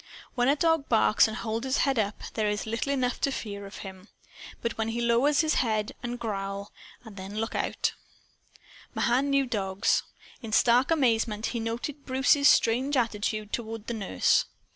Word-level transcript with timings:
When 0.33 0.47
a 0.49 0.55
dog 0.55 0.89
barks 0.89 1.27
and 1.27 1.37
holds 1.37 1.63
his 1.67 1.77
head 1.85 1.99
up, 1.99 2.23
there 2.33 2.49
is 2.49 2.65
little 2.65 2.91
enough 2.91 3.21
to 3.21 3.31
fear 3.31 3.69
from 3.69 3.81
him. 3.87 4.07
But 4.63 4.75
when 4.75 4.87
he 4.87 4.99
lowers 4.99 5.41
his 5.41 5.53
head 5.61 5.91
and 6.01 6.17
growl 6.19 6.71
then 7.05 7.35
look 7.37 7.53
out. 7.53 7.93
Mahan 8.95 9.29
knew 9.29 9.45
dogs. 9.45 10.01
In 10.41 10.53
stark 10.53 10.89
amazement 10.89 11.45
he 11.53 11.59
now 11.59 11.73
noted 11.73 12.03
Bruce's 12.03 12.49
strange 12.49 12.97
attitude 12.97 13.53
toward 13.53 13.85
the 13.85 13.93
nurse. 13.93 14.45